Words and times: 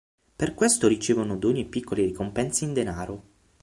Per 0.35 0.55
questo 0.55 0.87
ricevono 0.87 1.37
doni 1.37 1.61
e 1.61 1.65
piccole 1.65 2.01
ricompense 2.03 2.65
in 2.65 2.73
denaro. 2.73 3.23